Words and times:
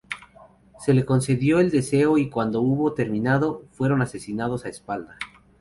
Se 0.79 0.95
le 0.95 1.05
concedió 1.05 1.59
el 1.59 1.69
deseo 1.69 2.17
y 2.17 2.27
cuando 2.31 2.59
hubo 2.63 2.91
terminado, 2.95 3.65
fueron 3.71 4.01
asesinados 4.01 4.65
a 4.65 4.69
espada. 4.69 5.15